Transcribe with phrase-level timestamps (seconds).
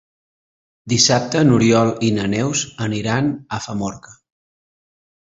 [0.93, 4.15] Dissabte n'Oriol i na Neus aniran a Famorca.